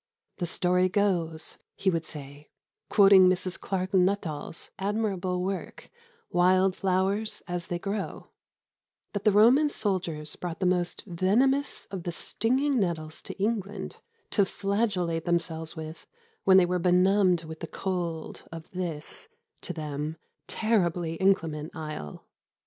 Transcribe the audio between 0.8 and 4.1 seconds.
goes," he would say, quoting Mrs. Clark